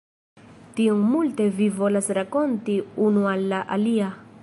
Tiom 0.79 1.03
multe 1.09 1.47
vi 1.59 1.69
volas 1.81 2.09
rakonti 2.19 2.81
unu 3.11 3.31
al 3.37 3.49
la 3.53 3.65
alia. 3.79 4.15